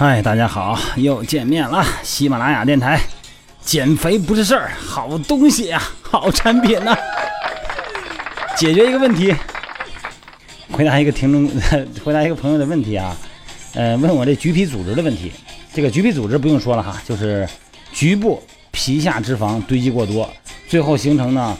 [0.00, 1.84] 嗨，大家好，又见面了。
[2.02, 2.98] 喜马拉雅电台，
[3.60, 6.96] 减肥不是事儿，好东西呀，好产品呐。
[8.56, 9.34] 解决一个问题，
[10.72, 11.46] 回答一个听众，
[12.02, 13.14] 回答一个朋友的问题啊。
[13.74, 15.30] 呃，问我这橘皮组织的问题。
[15.74, 17.46] 这个橘皮组织不用说了哈，就是
[17.92, 20.26] 局部皮下脂肪堆积过多，
[20.66, 21.54] 最后形成呢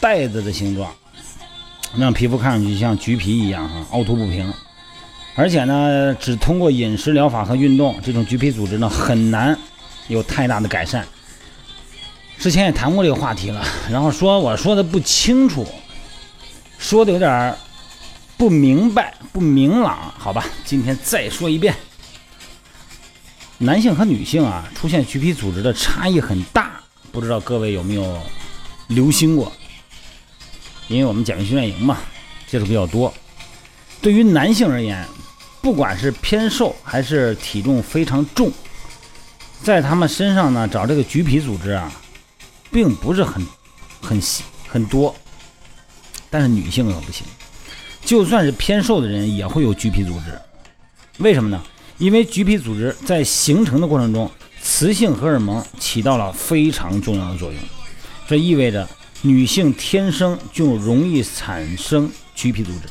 [0.00, 0.90] 袋子的形状，
[1.98, 4.50] 让皮肤看上去像橘皮一样哈，凹凸不平。
[5.34, 9.58] 而且呢，只通过饮食疗法和运动，这种橘皮组织呢很难
[10.08, 11.06] 有太大的改善。
[12.38, 15.66] 之前也谈过这个话题了，然后说我说的不清楚，
[16.78, 17.54] 说的有点
[18.36, 21.74] 不明白、不明朗，好吧，今天再说一遍。
[23.58, 26.72] 男性和女性啊，出现橘皮组织的差异很大，
[27.12, 28.20] 不知道各位有没有
[28.88, 29.52] 留心过？
[30.88, 31.98] 因为我们减肥训练营嘛，
[32.48, 33.14] 接触比较多。
[34.00, 35.06] 对于男性而言，
[35.62, 38.52] 不管是偏瘦还是体重非常重，
[39.62, 41.90] 在他们身上呢找这个橘皮组织啊，
[42.70, 43.46] 并不是很
[44.00, 44.20] 很
[44.68, 45.14] 很多。
[46.28, 47.24] 但是女性可不行，
[48.04, 50.36] 就算是偏瘦的人也会有橘皮组织。
[51.18, 51.62] 为什么呢？
[51.98, 54.28] 因为橘皮组织在形成的过程中，
[54.60, 57.60] 雌性荷尔蒙起到了非常重要的作用。
[58.26, 58.88] 这意味着
[59.20, 62.88] 女性天生就容易产生橘皮组织。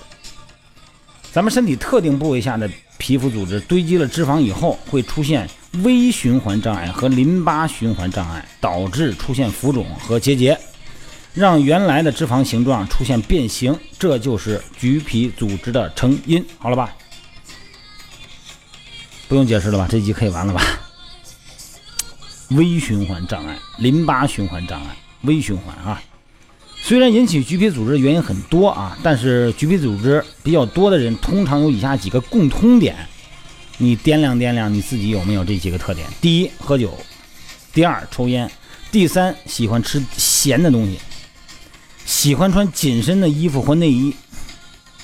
[1.31, 5.49] 咱们身体特定部位下的皮肤组织堆积了脂肪以后，会出现
[5.83, 10.59] 微循环障碍和淋巴循环障碍，导致出现浮肿和结节，
[11.33, 16.45] 让原来的脂肪形状出现变形，这就是橘皮组织的成因。
[16.57, 16.93] 好了吧？
[19.29, 19.87] 不用解释了吧？
[19.89, 20.61] 这集可以完了吧？
[22.49, 26.01] 微循环障碍、淋巴循环障碍、微循环啊。
[26.91, 33.07] 虽然引起橘皮组织的原因很多啊，但是橘皮组织比较多的人通常有以下几个共通点，
[33.77, 36.89] 你掂量掂量你自己有没有这几个特点：第一，喝酒；
[37.73, 38.45] 第二，抽烟；
[38.91, 40.97] 第三，喜欢吃咸的东西；
[42.05, 44.13] 喜欢穿紧身的衣服或内衣。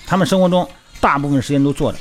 [0.05, 0.69] 他们生活中
[0.99, 1.99] 大部分时间都坐着，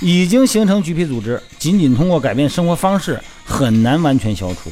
[0.00, 4.70] 已经形成橘皮组织，仅仅通过改变生活方式很难完全消除。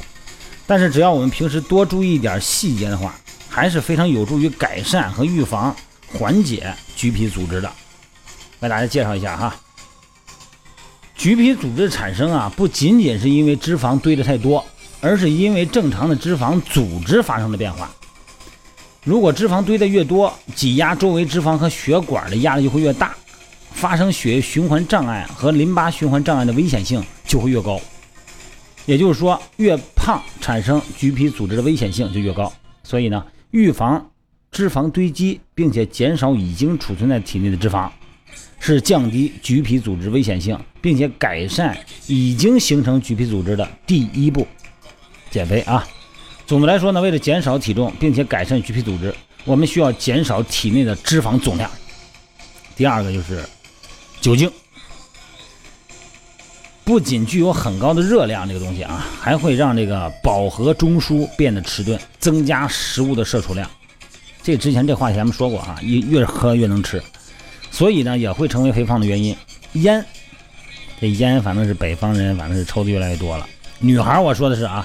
[0.66, 3.18] 但是只要我们平时多注意一点细节的话，
[3.60, 5.76] 还是非常有助于改善和预防、
[6.14, 7.70] 缓解橘皮组织的。
[8.60, 9.54] 为大家介绍一下哈，
[11.14, 14.64] 橘皮组织产生啊，不仅仅是因为脂肪堆的太多，
[15.02, 17.90] 而是因为正常的脂肪组织发生了变化。
[19.04, 23.14] 如果脂肪堆的越多，挤压周围脂肪和血管的压力就会越大，
[23.72, 27.78] 发生血液循环障碍和淋巴循环障碍的危险性就会越高。
[28.86, 32.50] 也就是说，越胖产生橘皮组织的危险性就越高。
[32.82, 33.22] 所以呢。
[33.50, 34.10] 预防
[34.50, 37.90] 脂肪堆积，并且减少已经储存在体内的脂肪，
[38.58, 44.46] 是降低橘皮组织危险性，并且改善已经形成橘皮组织的第一步。
[45.30, 45.86] 减肥啊，
[46.46, 51.70] 总的来说呢，为了减少体重，并且改善橘皮组织，我们需要减少体内的脂肪总量。
[52.76, 53.44] 第二个就是
[54.20, 54.50] 酒精，
[56.90, 63.70] 不仅具有很高的热量，这个东西啊，还会让这个饱和中枢变得迟钝，增加食物的摄取量。
[64.42, 67.00] 这之前这话咱们说过啊，越越喝越能吃，
[67.70, 69.36] 所以呢也会成为肥胖的原因。
[69.74, 70.04] 烟，
[71.00, 73.46] 这烟反正是北方人，反正是抽的越来越多了。
[73.78, 74.84] 女孩我说的是啊，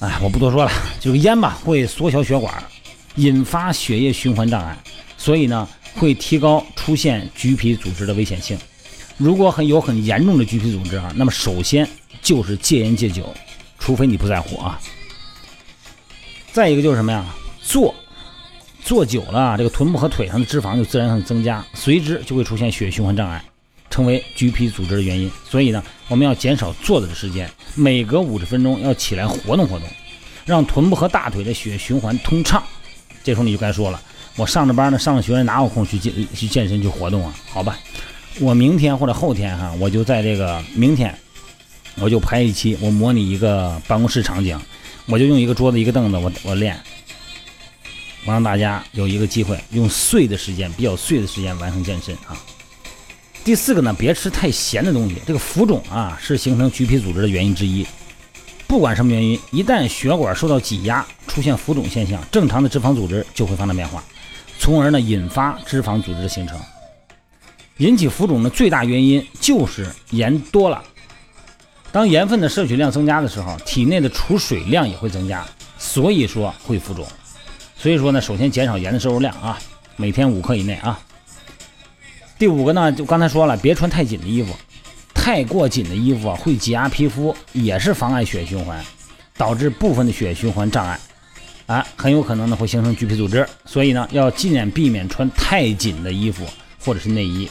[0.00, 0.70] 哎，我不多说了，
[1.00, 2.52] 就是烟吧，会缩小血管，
[3.14, 4.76] 引发血液循环障碍，
[5.16, 8.58] 所以呢会提高出现橘皮组织的危险性。
[9.16, 11.88] 如果很有很严重的橘皮组织啊，那么首先
[12.20, 13.34] 就是戒烟戒酒，
[13.78, 14.78] 除非你不在乎啊。
[16.52, 17.24] 再一个就是什么呀？
[17.62, 17.94] 坐，
[18.82, 23.42] 坐久了，这个臀部和腿上的脂肪就自然上增加，随之就会出现血液循环障碍，
[23.88, 25.30] 成为橘皮组织的原因。
[25.48, 29.88] 所以呢，我们要减少坐着的时间，每隔五十分钟要起来活动活动，
[30.44, 32.62] 让臀部和大腿的血液循环通畅。
[33.24, 34.00] 这时候你就该说了，
[34.36, 37.34] 我上着班呢，上着学哪有空去健去健身去活动啊？
[37.48, 37.78] 好吧。
[38.38, 41.16] 我明天或者后天哈，我就在这个明天，
[41.96, 44.60] 我就拍一期，我模拟一个办公室场景，
[45.06, 46.78] 我就用一个桌子一个凳子，我我练，
[48.26, 52.36] 我让大家有一个机会用碎的时间，比较碎的时间完成健身啊。
[53.42, 57.86] 第四个呢，别吃太咸的东西，这个浮肿啊是形成橘皮组织的原因之一。
[58.66, 64.04] 不管什么原因，一旦血管受到挤压，出现浮肿现象，正常的脂肪组织就会发生变化，
[64.58, 66.60] 从而呢引发脂肪组织的形成。
[67.78, 70.82] 引起浮肿的最大原因就是盐多了。
[71.92, 75.46] 当盐分的摄取量增加的时候，体内的储水量也会增加，
[75.78, 77.06] 所以说会浮肿。
[77.76, 79.58] 所以说呢，首先减少盐的摄入量啊。
[79.96, 80.98] 每天五克以内啊。
[82.38, 84.54] 第五个呢，就刚才说了，别穿太紧的衣服，
[85.14, 88.82] 太过紧的衣服啊会挤压皮肤，也是妨碍血液循环，
[89.38, 91.00] 导致部分的血液循环障碍，
[91.66, 96.46] 啊，很有可能呢会形成橘皮组织，所以呢要尽量避免穿太紧的衣服
[96.84, 97.48] 或者是内衣。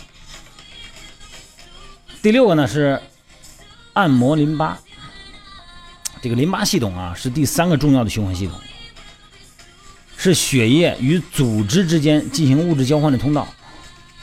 [2.26, 3.00] 第六个呢是
[3.94, 4.80] 按摩淋巴，
[6.24, 8.60] 这个淋巴系统啊是第三个重要的循环系统，
[10.18, 13.48] 是血液与组织之间进行物质交换的通道。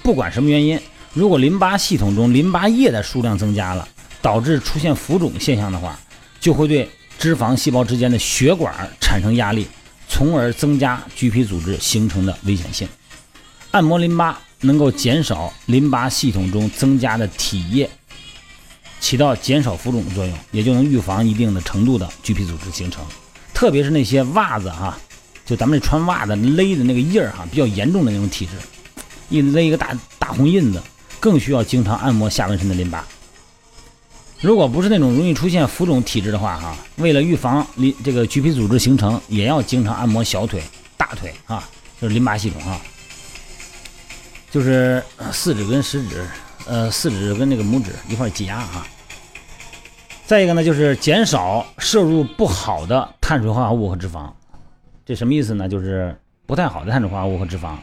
[0.02, 0.81] 不管什么原因，
[1.14, 3.87] 如果淋巴系统中淋巴液的数量增加了，
[4.20, 5.96] 导致出现浮肿现象的话，
[6.40, 6.90] 就会对
[7.20, 9.69] 脂肪细胞之间的血管产生压力，
[10.08, 12.88] 从而增加橘皮组织形成的危险性。
[13.70, 17.88] 按摩淋巴能够减少淋巴系统中增加的体液，
[18.98, 23.04] 起到减少浮肿的作用，也就能预防一定的程度的橘皮组织形成。
[23.52, 24.98] 特别是那些袜子哈，
[25.44, 28.52] 就咱们这穿袜子勒的那个印儿哈，比较严重的那种体质。
[29.28, 30.82] 一勒一个大大红印子，
[31.20, 33.06] 更需要经常按摩下半身的淋巴。
[34.40, 40.60] 如果不是那种容易出现浮肿体质的话，哈，为了预防淋这个橘皮组织形成，也要经常按摩小腿、
[40.96, 41.68] 大腿啊，
[42.00, 42.80] 就是淋巴系统啊，
[44.52, 45.02] 就是
[45.32, 46.25] 四指跟食指，
[46.69, 48.87] 呃，四指跟那个拇指一块挤压啊。
[50.26, 54.31] 再一个呢，就是减少摄入不好的碳水化合物和脂肪。
[55.04, 55.69] 这什么意思呢？
[55.69, 56.16] 就是
[56.46, 57.76] 不太好的碳水化合物和脂肪。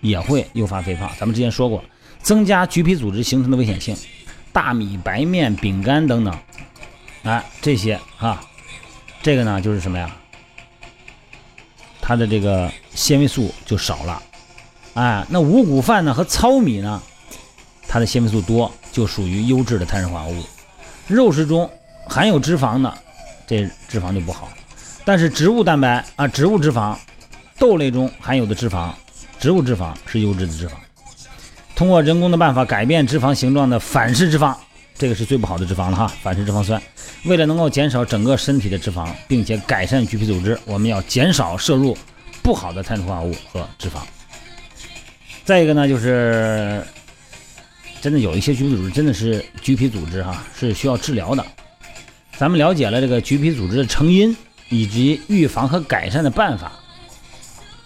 [0.00, 1.84] 也会诱发肥胖，咱们之前说过，
[2.22, 3.94] 增加橘皮组织形成的危险性。
[4.50, 6.34] 大米、白面、饼干等等，
[7.22, 8.42] 哎，这些啊，
[9.22, 10.10] 这个呢就是什么呀？
[12.00, 14.22] 它的这个纤维素就少了。
[14.94, 17.00] 哎，那五谷饭呢和糙米呢，
[17.86, 20.44] 它的纤维素多，就属于优质的碳水化合物。
[21.06, 21.70] 肉食中
[22.06, 22.92] 含有脂肪的，
[23.46, 24.48] 这脂肪就不好。
[25.04, 26.96] 但是植物蛋白啊，植物脂肪，
[27.58, 28.90] 豆类中含有的脂肪。
[29.38, 30.72] 植物脂肪是优质的脂肪，
[31.74, 34.54] 通过人工的办法改变脂肪形状的反式脂肪，
[34.98, 36.12] 这个是最不好的脂肪了哈。
[36.22, 36.80] 反式脂肪酸，
[37.24, 41.96] 为了能够减少整个身体的脂肪，并且改善橘皮组织，我们要减少摄入
[42.42, 44.00] 不好的碳水化合物和脂肪。
[45.50, 46.80] 再一个呢，就是
[48.00, 51.44] 真的有一些橘皮组织真的是橘皮组织哈，是需要治疗的。
[52.38, 54.36] 咱们了解了这个橘皮组织的成因
[54.68, 56.70] 以及预防和改善的办法。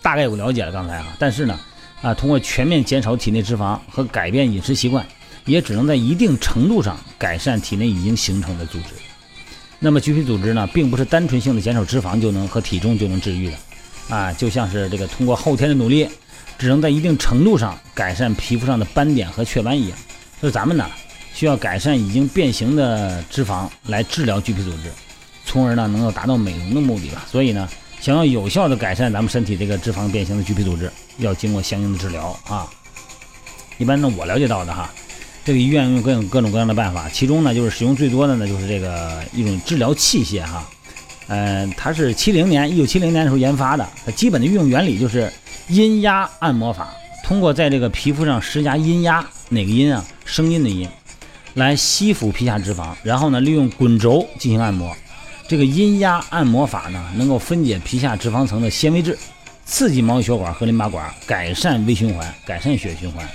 [0.02, 1.58] 大概有了解了刚才啊，但是呢，
[2.02, 5.02] 啊，通过全面减少体内脂肪和改变饮食习惯，
[5.46, 8.88] 也只能在一定程度上改善体内已经形成的组织。
[9.78, 13.56] 那么橘皮组织呢，并不是单纯性的减少脂肪就能和体重就能治愈的，
[14.14, 16.06] 啊，就像是这个通过后天的努力，
[16.58, 19.98] 只能在一定程度上改善皮肤上的斑点和雀斑一样。
[20.42, 20.88] 就咱们呢，
[21.32, 24.92] 需要改善已经变形的脂肪来治疗橘皮组织，
[25.44, 27.24] 从而呢，能够达到美容的目的吧。
[27.30, 27.68] 所以呢。
[28.00, 32.68] 想要有效的改善咱们身体这个脂肪变形的橘皮组织，要经过相应的治疗啊。
[33.78, 34.92] 一般呢，我了解到的哈，
[35.42, 40.68] 这个医院用各种各种各样的办法，其中呢，就是使用最多的呢，就是这个一种治疗器械哈。
[41.28, 45.32] 嗯，它是七零年，一九七零年的时候研发的，它基本的运用原理就是
[45.68, 46.92] 阴压按摩法，
[47.24, 50.04] 通过在这个皮肤上施加阴压，哪个阴啊？
[50.26, 50.86] 声音的音，
[51.54, 54.94] 来吸附皮下脂肪，然后呢，利用滚轴进行按摩。
[55.48, 59.18] 这个阴压按摩法呢，能够分解皮下脂肪层的纤维质，
[59.64, 63.26] 刺激毛细血管和淋巴管，改善微循环，改善血液循环。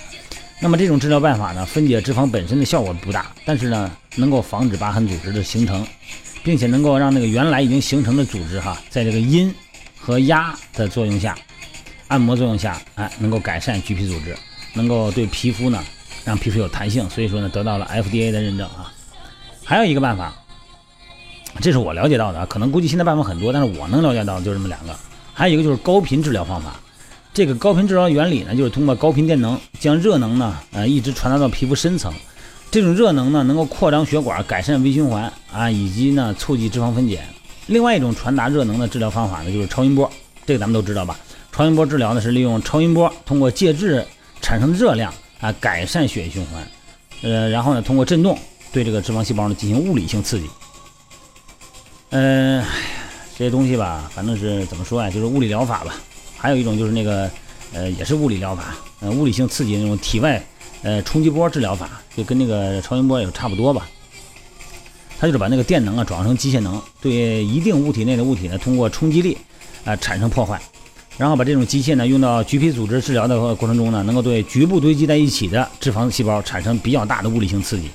[0.60, 5.86] 那么这种治疗办法呢，分解脂肪本身的效果不大，但是呢，能够防止疤痕组织的形成，
[6.44, 9.54] 并且能够让那个原来已经形成的组织哈，在这个阴
[9.98, 11.36] 和压的作用下，
[12.10, 14.36] 按摩作用下，哎，能够改善橘皮组织，
[14.74, 15.82] 能够对皮肤呢，
[16.26, 17.10] 让皮肤有弹性。
[17.10, 18.92] 所以说呢，得到了 FDA 的认证啊。
[19.64, 20.34] 还有一个办法。
[21.62, 24.96] 这是我了解到的，可能估计现在办法很多，但是我能了解到就这么两个。
[25.34, 26.80] 还有一个就是高频治疗方法。
[27.34, 32.14] 这个高频治疗原理呢，就是通过高频电能将热能呢，呃，一直传达到皮肤深层。
[32.70, 37.20] 这种热能呢，能够扩张血管，改善微循环啊，以及呢，促进脂肪分解。
[37.66, 40.10] 另外一种传达热能的治疗方法呢，就是超音波。
[40.46, 41.20] 这个咱们都知道吧？
[41.60, 44.06] 超音波治疗呢，是利用超音波通过介质
[44.40, 46.66] 产生热量啊，改善血液循环。
[47.22, 48.40] 呃，然后呢，通过震动
[48.72, 50.50] 对这个脂肪细胞呢进行物理性刺激。
[52.12, 52.64] 嗯，
[53.38, 55.96] 这些东西吧，反正是怎么说呀，就是物理疗法吧。
[56.38, 57.30] 还有一种就是那个，
[57.74, 60.42] 呃，也是物理疗法，呃，物理性刺激那种体外，
[60.84, 63.86] 呃，冲击波治疗法，就跟那个超音波也差不多吧。
[65.20, 69.38] 它就是把那个电能啊转化成机械能，对一定物体内的物体呢，通过冲击力
[69.84, 70.58] 啊产生破坏，
[71.20, 77.90] 然后把这种机械呢用到橘皮组织治疗的过程中呢，能够对局部堆积在一起的脂肪细胞产生比较大的物理性刺激。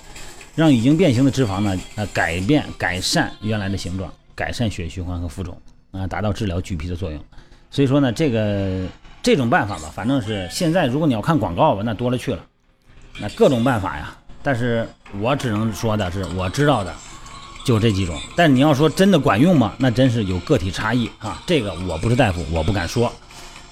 [0.54, 5.57] 让已经变形的脂肪呢，呃，改变、改善原来的形状，改善血液循环和浮肿，
[5.90, 7.19] 啊，达到治疗橘皮的作用。
[7.71, 8.87] 所以说呢，这个
[9.23, 12.45] 这种办法吧，反正是现在如果你要看广告吧，那多了去了，
[13.19, 14.14] 那各种办法呀。
[14.43, 14.87] 但是
[15.19, 16.95] 我只能说的是，我知道的
[17.64, 18.21] 就这几种。
[18.37, 19.73] 但你要说真的管用吗？
[19.78, 21.42] 那真是有个体差异啊。
[21.47, 23.12] 这个我不是大夫，我不敢说。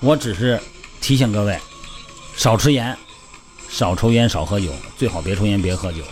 [0.00, 0.60] 我只是
[1.00, 1.58] 提醒各位，
[2.34, 2.96] 少吃盐，
[3.68, 6.02] 少抽烟，少喝酒，最好别抽烟，别喝酒。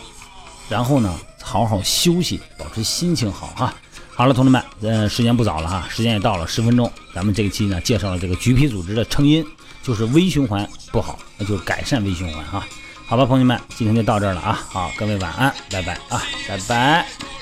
[0.69, 3.75] 然后呢，好好休息，保持心情好哈。
[4.15, 6.93] 好了，同志们，呃，时间不早了哈，时间也到了十分钟。
[7.15, 9.45] 咱们这一期呢，介绍了这个橘皮组织的成因，
[9.83, 12.65] 就是微循环不好，那就是改善微循环哈。
[13.07, 14.63] 好吧，朋友们，今天就到这儿了啊！
[14.69, 17.40] 好，各位晚安，拜拜啊，拜拜。